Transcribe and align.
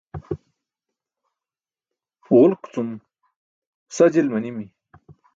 Ġulk 2.25 2.61
cum 2.73 2.89
sa 3.95 4.05
jil 4.13 4.27
manimi. 4.33 4.65